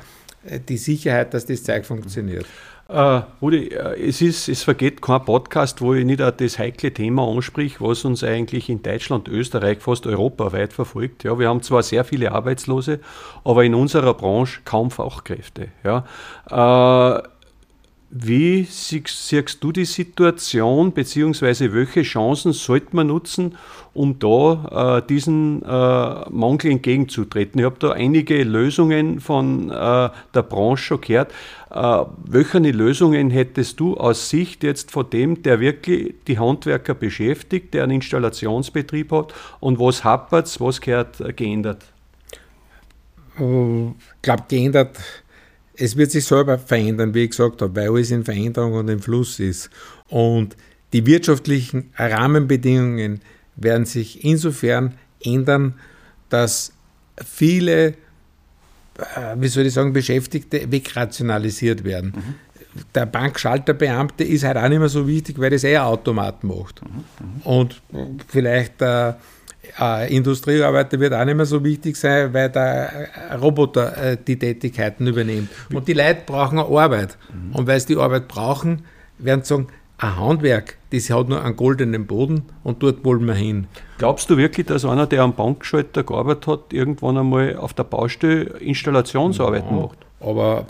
die 0.68 0.76
Sicherheit, 0.76 1.34
dass 1.34 1.46
das 1.46 1.62
Zeug 1.62 1.84
funktioniert. 1.86 2.46
Äh, 2.88 3.22
Rudi, 3.40 3.68
äh, 3.68 4.08
es, 4.08 4.20
ist, 4.20 4.48
es 4.48 4.62
vergeht 4.62 5.00
kein 5.00 5.24
Podcast, 5.24 5.80
wo 5.80 5.94
ich 5.94 6.04
nicht 6.04 6.20
auch 6.20 6.32
das 6.32 6.58
heikle 6.58 6.92
Thema 6.92 7.26
ansprich, 7.26 7.80
was 7.80 8.04
uns 8.04 8.22
eigentlich 8.22 8.68
in 8.68 8.82
Deutschland, 8.82 9.26
Österreich, 9.28 9.78
fast 9.80 10.06
europaweit 10.06 10.74
verfolgt. 10.74 11.24
Ja, 11.24 11.38
wir 11.38 11.48
haben 11.48 11.62
zwar 11.62 11.82
sehr 11.82 12.04
viele 12.04 12.32
Arbeitslose, 12.32 13.00
aber 13.42 13.64
in 13.64 13.74
unserer 13.74 14.12
Branche 14.12 14.60
kaum 14.66 14.90
Fachkräfte. 14.90 15.68
Ja. 15.82 16.04
Äh, 16.50 17.22
wie 18.16 18.62
siehst 18.62 19.58
du 19.60 19.72
die 19.72 19.84
Situation, 19.84 20.92
beziehungsweise 20.92 21.74
welche 21.74 22.02
Chancen 22.02 22.52
sollte 22.52 22.94
man 22.94 23.08
nutzen, 23.08 23.56
um 23.92 24.20
da 24.20 24.98
äh, 24.98 25.06
diesen 25.08 25.62
äh, 25.62 26.30
Mangel 26.30 26.70
entgegenzutreten? 26.70 27.58
Ich 27.58 27.64
habe 27.64 27.74
da 27.80 27.90
einige 27.90 28.44
Lösungen 28.44 29.18
von 29.18 29.68
äh, 29.68 30.10
der 30.32 30.42
Branche 30.48 30.84
schon 30.84 31.00
gehört. 31.00 31.32
Äh, 31.72 32.04
welche 32.24 32.58
Lösungen 32.60 33.30
hättest 33.30 33.80
du 33.80 33.96
aus 33.96 34.30
Sicht 34.30 34.62
jetzt 34.62 34.92
von 34.92 35.10
dem, 35.10 35.42
der 35.42 35.58
wirklich 35.58 36.14
die 36.28 36.38
Handwerker 36.38 36.94
beschäftigt, 36.94 37.74
der 37.74 37.82
einen 37.82 37.96
Installationsbetrieb 37.96 39.10
hat 39.10 39.34
und 39.58 39.80
was 39.80 40.04
hapert 40.04 40.54
was 40.60 40.80
gehört 40.80 41.20
äh, 41.20 41.32
geändert? 41.32 41.84
Ich 43.36 44.22
glaube, 44.22 44.44
geändert 44.46 45.23
es 45.76 45.96
wird 45.96 46.10
sich 46.10 46.24
selber 46.24 46.58
verändern, 46.58 47.14
wie 47.14 47.24
ich 47.24 47.30
gesagt 47.30 47.62
habe, 47.62 47.74
weil 47.76 47.88
alles 47.88 48.10
in 48.10 48.24
Veränderung 48.24 48.74
und 48.74 48.88
im 48.88 49.00
Fluss 49.00 49.40
ist. 49.40 49.70
Und 50.08 50.56
die 50.92 51.06
wirtschaftlichen 51.06 51.92
Rahmenbedingungen 51.96 53.20
werden 53.56 53.86
sich 53.86 54.24
insofern 54.24 54.94
ändern, 55.22 55.74
dass 56.28 56.72
viele, 57.24 57.88
äh, 58.98 59.34
wie 59.36 59.48
soll 59.48 59.66
ich 59.66 59.74
sagen, 59.74 59.92
Beschäftigte 59.92 60.70
wegrationalisiert 60.70 61.84
werden. 61.84 62.12
Mhm. 62.14 62.34
Der 62.94 63.06
Bankschalterbeamte 63.06 64.24
ist 64.24 64.44
halt 64.44 64.56
auch 64.56 64.68
nicht 64.68 64.80
mehr 64.80 64.88
so 64.88 65.06
wichtig, 65.06 65.38
weil 65.38 65.50
das 65.50 65.64
eh 65.64 65.76
ein 65.76 65.84
Automat 65.84 66.42
macht. 66.42 66.82
Mhm. 66.82 66.88
Mhm. 66.88 67.42
Und 67.42 67.82
vielleicht 68.28 68.82
äh, 68.82 69.14
äh, 69.80 70.14
Industriearbeiter 70.14 70.98
wird 71.00 71.14
auch 71.14 71.24
nicht 71.24 71.36
mehr 71.36 71.46
so 71.46 71.62
wichtig 71.64 71.96
sein, 71.96 72.32
weil 72.32 72.50
der 72.50 73.08
Roboter 73.40 73.96
äh, 73.96 74.16
die 74.16 74.38
Tätigkeiten 74.38 75.06
übernimmt. 75.06 75.50
Und 75.72 75.88
die 75.88 75.92
Leute 75.92 76.22
brauchen 76.26 76.58
eine 76.58 76.68
Arbeit. 76.68 77.16
Mhm. 77.32 77.54
Und 77.54 77.66
weil 77.66 77.80
sie 77.80 77.94
die 77.94 77.96
Arbeit 77.96 78.28
brauchen, 78.28 78.84
werden 79.18 79.42
sie 79.42 79.48
sagen, 79.48 79.68
ein 79.98 80.16
Handwerk, 80.16 80.76
das 80.90 81.08
hat 81.10 81.28
nur 81.28 81.42
einen 81.42 81.56
goldenen 81.56 82.06
Boden 82.06 82.44
und 82.62 82.82
dort 82.82 83.04
wollen 83.04 83.24
wir 83.26 83.34
hin. 83.34 83.68
Glaubst 83.98 84.28
du 84.28 84.36
wirklich, 84.36 84.66
dass 84.66 84.84
einer, 84.84 85.06
der 85.06 85.22
am 85.22 85.34
Bankschalter 85.34 86.02
gearbeitet 86.02 86.46
hat, 86.48 86.72
irgendwann 86.72 87.16
einmal 87.16 87.56
auf 87.56 87.74
der 87.74 87.84
Baustelle 87.84 88.42
Installationsarbeiten 88.58 89.76
ja, 89.76 89.82
macht? 89.82 89.98
Aber 90.20 90.66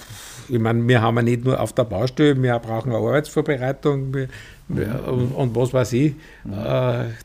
ich 0.48 0.58
meine, 0.58 0.86
wir 0.86 1.00
haben 1.00 1.16
ja 1.16 1.22
nicht 1.22 1.44
nur 1.44 1.58
auf 1.58 1.72
der 1.72 1.84
Baustelle, 1.84 2.40
wir 2.40 2.58
brauchen 2.58 2.92
eine 2.92 2.98
Arbeitsvorbereitung, 2.98 4.12
wir, 4.12 4.28
und, 4.68 5.32
und, 5.32 5.54
was 5.54 5.72
weiß 5.74 5.92
ich, 5.92 6.14
mhm. 6.44 6.52
äh, 6.52 6.56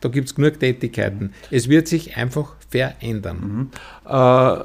da 0.00 0.08
gibt 0.10 0.28
es 0.28 0.34
genug 0.34 0.60
Tätigkeiten. 0.60 1.32
Es 1.50 1.68
wird 1.68 1.88
sich 1.88 2.16
einfach 2.16 2.54
verändern. 2.68 3.70
Mhm. 4.06 4.12
Äh, 4.12 4.56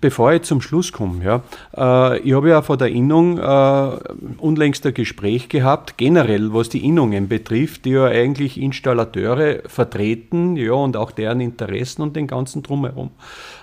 bevor 0.00 0.32
ich 0.32 0.42
zum 0.42 0.60
Schluss 0.60 0.92
komme, 0.92 1.24
ja, 1.24 1.42
äh, 1.76 2.18
ich 2.20 2.32
habe 2.34 2.48
ja 2.48 2.62
vor 2.62 2.76
der 2.76 2.88
Innung 2.88 3.38
äh, 3.38 3.90
unlängst 4.38 4.86
ein 4.86 4.94
Gespräch 4.94 5.48
gehabt, 5.48 5.96
generell 5.96 6.52
was 6.52 6.68
die 6.68 6.84
Innungen 6.84 7.28
betrifft, 7.28 7.84
die 7.84 7.90
ja 7.90 8.06
eigentlich 8.06 8.60
Installateure 8.60 9.60
vertreten, 9.66 10.56
ja, 10.56 10.72
und 10.72 10.96
auch 10.96 11.10
deren 11.10 11.40
Interessen 11.40 12.02
und 12.02 12.16
den 12.16 12.26
ganzen 12.26 12.62
Drumherum. 12.62 13.10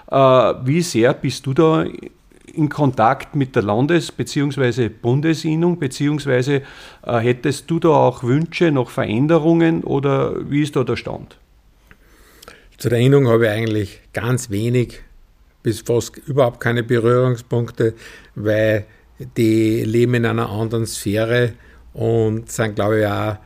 Äh, 0.10 0.15
wie 0.15 0.81
sehr 0.81 1.13
bist 1.13 1.45
du 1.45 1.53
da 1.53 1.86
in 2.53 2.69
Kontakt 2.69 3.36
mit 3.36 3.55
der 3.55 3.63
Landes- 3.63 4.12
bzw. 4.12 4.89
Bundesinnung, 4.89 5.79
beziehungsweise 5.79 6.62
äh, 7.05 7.17
hättest 7.17 7.69
du 7.69 7.79
da 7.79 7.89
auch 7.89 8.24
Wünsche 8.24 8.72
nach 8.72 8.89
Veränderungen 8.89 9.83
oder 9.83 10.50
wie 10.50 10.62
ist 10.62 10.75
da 10.75 10.83
der 10.83 10.95
Stand? 10.95 11.38
Zu 12.77 12.89
der 12.89 13.00
Innung 13.00 13.27
habe 13.27 13.45
ich 13.45 13.51
eigentlich 13.51 14.01
ganz 14.13 14.50
wenig 14.50 15.01
bis 15.63 15.81
fast 15.81 16.17
überhaupt 16.27 16.60
keine 16.60 16.83
Berührungspunkte, 16.83 17.95
weil 18.36 18.86
die 19.38 19.83
leben 19.83 20.15
in 20.15 20.25
einer 20.25 20.50
anderen 20.50 20.86
Sphäre 20.86 21.53
und 21.93 22.51
sind, 22.51 22.75
glaube 22.75 23.00
ich, 23.00 23.05
auch 23.05 23.38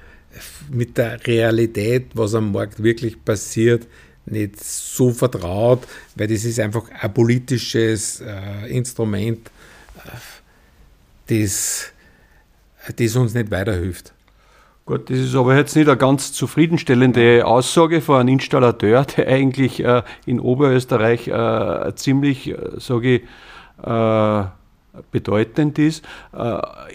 mit 0.72 0.98
der 0.98 1.26
Realität, 1.26 2.08
was 2.14 2.36
am 2.36 2.52
Markt 2.52 2.82
wirklich 2.82 3.24
passiert, 3.24 3.88
nicht 4.30 4.64
so 4.64 5.12
vertraut, 5.12 5.88
weil 6.16 6.28
das 6.28 6.44
ist 6.44 6.60
einfach 6.60 6.84
ein 7.00 7.14
politisches 7.14 8.22
äh, 8.22 8.68
Instrument, 8.70 9.50
äh, 10.06 11.38
das, 11.44 11.92
das 12.96 13.16
uns 13.16 13.34
nicht 13.34 13.52
weiterhilft. 13.52 14.14
Gut, 14.86 15.10
das 15.10 15.18
ist 15.18 15.36
aber 15.36 15.58
jetzt 15.58 15.76
nicht 15.76 15.90
eine 15.90 15.98
ganz 15.98 16.32
zufriedenstellende 16.32 17.46
Aussage 17.46 18.00
von 18.00 18.22
einem 18.22 18.30
Installateur, 18.30 19.04
der 19.04 19.28
eigentlich 19.28 19.84
äh, 19.84 20.02
in 20.26 20.40
Oberösterreich 20.40 21.28
äh, 21.28 21.94
ziemlich, 21.96 22.48
äh, 22.48 22.58
sage 22.78 23.16
ich, 23.16 23.22
äh, 23.84 24.44
bedeutend 25.12 25.78
ist. 25.78 26.04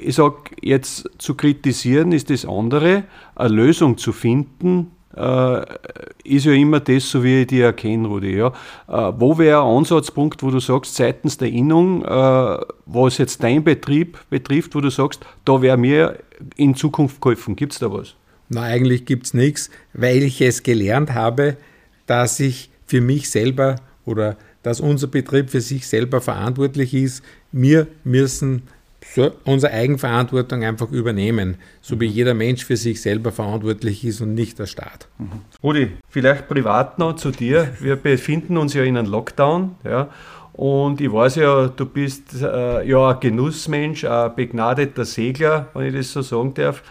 Ich 0.01 0.17
sage, 0.17 0.37
jetzt 0.61 1.09
zu 1.19 1.37
kritisieren 1.37 2.11
ist 2.11 2.31
das 2.31 2.45
andere, 2.45 3.05
eine 3.37 3.55
Lösung 3.55 3.97
zu 3.97 4.13
finden, 4.13 4.91
ist 5.15 6.47
ja 6.47 6.53
immer 6.53 6.81
das, 6.81 7.11
so 7.11 7.23
wie 7.23 7.43
ich 7.43 7.47
die 7.47 7.61
erkenne, 7.61 8.09
Rudi. 8.09 8.37
Ja. 8.37 8.49
Äh, 8.89 9.13
wo 9.19 9.37
wäre 9.37 9.61
ein 9.61 9.77
Ansatzpunkt, 9.79 10.43
wo 10.43 10.51
du 10.51 10.61
sagst, 10.61 10.95
seitens 10.95 11.37
der 11.37 11.49
Innung, 11.49 12.05
äh, 12.05 12.59
was 12.87 13.19
jetzt 13.19 13.43
dein 13.43 13.63
Betrieb 13.63 14.19
betrifft, 14.31 14.75
wo 14.75 14.81
du 14.81 14.91
sagst, 14.91 15.25
da 15.45 15.61
wäre 15.61 15.77
mir 15.77 16.19
in 16.57 16.75
Zukunft 16.75 17.21
geholfen? 17.21 17.57
Gibt 17.57 17.75
es 17.75 17.79
da 17.79 17.93
was? 17.93 18.15
Na, 18.49 18.63
eigentlich 18.63 19.05
gibt 19.05 19.27
es 19.27 19.35
nichts, 19.35 19.71
weil 19.93 20.23
ich 20.23 20.41
es 20.41 20.63
gelernt 20.63 21.15
habe, 21.15 21.57
dass 22.07 22.41
ich 22.41 22.71
für 22.87 23.01
mich 23.01 23.31
selber 23.31 23.77
oder 24.05 24.37
dass 24.63 24.81
unser 24.81 25.07
Betrieb 25.09 25.51
für 25.51 25.61
sich 25.61 25.87
selber 25.87 26.21
verantwortlich 26.21 26.95
ist, 26.95 27.23
wir 27.51 27.87
müssen 28.05 28.63
so 29.05 29.33
unsere 29.45 29.73
Eigenverantwortung 29.73 30.65
einfach 30.65 30.91
übernehmen, 30.91 31.57
so 31.81 32.01
wie 32.01 32.07
jeder 32.07 32.35
Mensch 32.35 32.65
für 32.65 32.77
sich 32.77 33.03
selber 33.03 33.33
verantwortlich 33.33 34.05
ist 34.05 34.21
und 34.21 34.35
nicht 34.35 34.59
der 34.59 34.67
Staat. 34.67 35.09
Mhm. 35.19 35.31
Rudi, 35.63 35.93
vielleicht 36.09 36.49
privat 36.49 36.99
noch 36.99 37.17
zu 37.17 37.31
dir. 37.31 37.69
Wir 37.81 37.97
befinden 37.97 38.57
uns 38.57 38.75
ja 38.75 38.83
in 38.85 38.97
einem 38.97 39.11
Lockdown, 39.11 39.77
ja, 39.85 40.09
und 40.53 41.01
ich 41.01 41.11
weiß 41.11 41.37
ja, 41.37 41.69
du 41.69 41.87
bist 41.87 42.43
äh, 42.43 42.87
ja 42.87 43.11
ein 43.11 43.21
Genussmensch, 43.21 44.05
ein 44.05 44.35
begnadeter 44.35 45.05
Segler, 45.05 45.69
wenn 45.75 45.87
ich 45.87 45.95
das 45.95 46.13
so 46.13 46.23
sagen 46.23 46.55
darf. 46.55 46.83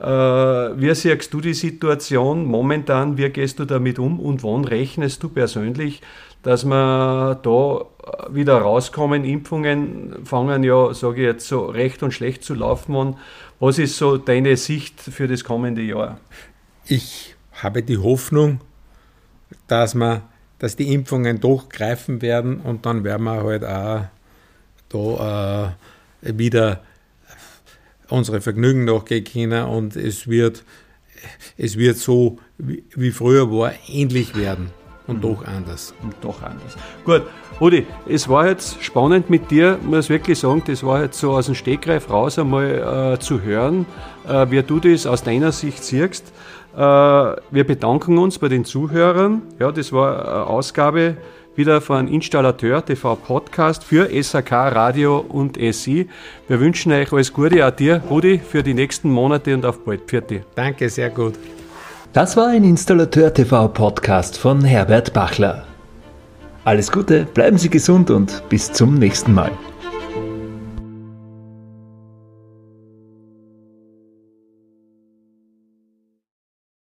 Äh, 0.00 0.80
wie 0.80 0.94
siehst 0.94 1.32
du 1.32 1.40
die 1.40 1.54
Situation 1.54 2.46
momentan? 2.46 3.18
Wie 3.18 3.28
gehst 3.28 3.58
du 3.58 3.66
damit 3.66 3.98
um 3.98 4.18
und 4.18 4.42
wann 4.42 4.64
rechnest 4.64 5.22
du 5.22 5.28
persönlich, 5.28 6.00
dass 6.42 6.64
wir 6.64 7.38
da 7.42 7.86
wieder 8.30 8.58
rauskommen? 8.58 9.24
Impfungen 9.24 10.24
fangen 10.24 10.64
ja, 10.64 10.92
sage 10.92 11.20
ich 11.20 11.26
jetzt, 11.26 11.46
so 11.46 11.66
recht 11.66 12.02
und 12.02 12.12
schlecht 12.12 12.42
zu 12.44 12.54
laufen 12.54 13.16
Was 13.60 13.78
ist 13.78 13.96
so 13.96 14.16
deine 14.16 14.56
Sicht 14.56 15.00
für 15.00 15.28
das 15.28 15.44
kommende 15.44 15.82
Jahr? 15.82 16.18
Ich 16.86 17.36
habe 17.52 17.82
die 17.82 17.98
Hoffnung, 17.98 18.60
dass 19.68 19.94
man 19.94 20.22
dass 20.58 20.76
die 20.76 20.94
Impfungen 20.94 21.40
doch 21.40 21.68
greifen 21.68 22.22
werden 22.22 22.60
und 22.60 22.86
dann 22.86 23.02
werden 23.02 23.24
wir 23.24 23.42
halt 23.42 23.64
auch 23.64 24.04
da 24.88 25.76
äh, 26.22 26.38
wieder 26.38 26.84
unsere 28.08 28.40
Vergnügen 28.40 28.84
nachgehen 28.84 29.24
können 29.24 29.64
und 29.64 29.96
es 29.96 30.28
wird, 30.28 30.62
es 31.56 31.76
wird 31.76 31.96
so, 31.96 32.38
wie 32.58 33.10
früher 33.10 33.50
war, 33.50 33.72
ähnlich 33.88 34.36
werden 34.36 34.70
und 35.06 35.16
mhm. 35.16 35.22
doch 35.22 35.44
anders. 35.44 35.94
Und 36.02 36.14
doch 36.20 36.42
anders. 36.42 36.76
Gut, 37.04 37.22
Rudi, 37.60 37.86
es 38.08 38.28
war 38.28 38.48
jetzt 38.48 38.82
spannend 38.82 39.30
mit 39.30 39.50
dir, 39.50 39.78
muss 39.82 40.08
wirklich 40.08 40.38
sagen, 40.38 40.62
das 40.66 40.84
war 40.84 41.02
jetzt 41.02 41.18
so 41.18 41.32
aus 41.32 41.46
dem 41.46 41.54
Stegreif 41.54 42.10
raus 42.10 42.38
einmal 42.38 43.14
äh, 43.14 43.18
zu 43.18 43.42
hören, 43.42 43.86
äh, 44.28 44.46
wie 44.50 44.62
du 44.62 44.80
das 44.80 45.06
aus 45.06 45.22
deiner 45.22 45.52
Sicht 45.52 45.82
siehst. 45.84 46.32
Äh, 46.74 46.78
wir 46.78 47.64
bedanken 47.66 48.18
uns 48.18 48.38
bei 48.38 48.48
den 48.48 48.64
Zuhörern. 48.64 49.42
Ja, 49.58 49.72
das 49.72 49.92
war 49.92 50.24
eine 50.24 50.46
Ausgabe 50.46 51.16
wieder 51.54 51.80
von 51.80 52.08
Installateur 52.08 52.84
TV 52.84 53.16
Podcast 53.16 53.84
für 53.84 54.08
SAK 54.22 54.52
Radio 54.52 55.18
und 55.18 55.58
SI. 55.72 56.08
Wir 56.48 56.60
wünschen 56.60 56.92
euch 56.92 57.12
alles 57.12 57.32
Gute, 57.32 57.66
auch 57.66 57.70
dir, 57.70 58.02
Rudi, 58.08 58.38
für 58.38 58.62
die 58.62 58.74
nächsten 58.74 59.10
Monate 59.10 59.54
und 59.54 59.64
auf 59.66 59.84
bald. 59.84 60.02
Pfiat 60.02 60.32
Danke, 60.54 60.88
sehr 60.88 61.10
gut. 61.10 61.34
Das 62.12 62.36
war 62.36 62.48
ein 62.48 62.62
Installateur 62.62 63.32
TV 63.32 63.68
Podcast 63.68 64.36
von 64.36 64.62
Herbert 64.62 65.14
Bachler. 65.14 65.64
Alles 66.62 66.92
Gute, 66.92 67.24
bleiben 67.24 67.56
Sie 67.56 67.70
gesund 67.70 68.10
und 68.10 68.46
bis 68.50 68.70
zum 68.70 68.96
nächsten 68.96 69.32
Mal. 69.32 69.50